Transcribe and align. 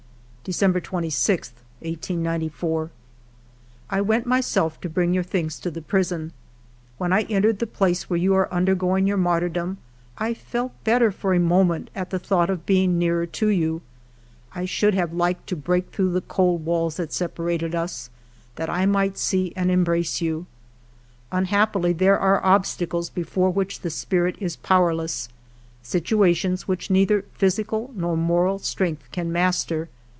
"December 0.51 0.81
26, 0.81 1.53
i 1.83 1.85
894." 1.85 2.89
I 3.91 4.01
went 4.01 4.25
myself 4.25 4.81
to 4.81 4.89
bring 4.89 5.13
your 5.13 5.21
things 5.23 5.59
to 5.59 5.69
the 5.69 5.83
prison. 5.83 6.33
When 6.97 7.11
1 7.11 7.27
entered 7.27 7.59
the 7.59 7.67
place 7.67 8.09
where 8.09 8.17
you 8.17 8.33
are 8.33 8.51
undergoing 8.51 9.05
your 9.05 9.17
martyrdom, 9.17 9.77
I 10.17 10.33
felt 10.33 10.73
better 10.83 11.11
for 11.11 11.33
a 11.35 11.39
moment 11.39 11.91
at 11.93 12.09
the 12.09 12.17
thought 12.17 12.49
of 12.49 12.65
being 12.65 12.97
nearer 12.97 13.27
to 13.27 13.49
you. 13.49 13.81
I 14.53 14.65
should 14.65 14.95
have 14.95 15.13
liked 15.13 15.45
to 15.49 15.55
break 15.55 15.91
through 15.91 16.11
the 16.11 16.21
cold 16.21 16.65
walls 16.65 16.97
that 16.97 17.13
separated 17.13 17.75
us, 17.75 18.09
that 18.55 18.69
I 18.69 18.87
might 18.87 19.19
see 19.19 19.53
and 19.55 19.69
em 19.69 19.83
brace 19.83 20.21
you. 20.21 20.47
Unhappily 21.31 21.93
there 21.93 22.17
are 22.19 22.43
obstacles 22.43 23.11
before 23.11 23.51
which 23.51 23.81
the 23.81 23.91
spirit 23.91 24.37
is 24.39 24.55
powerless, 24.55 25.29
situations 25.83 26.67
which 26.67 26.89
neither 26.89 27.25
physical 27.35 27.91
nor 27.95 28.17
moral 28.17 28.57
strength 28.57 29.07
can 29.11 29.31
master. 29.31 29.87